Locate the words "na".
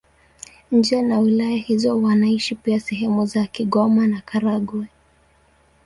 1.01-1.19, 4.07-4.21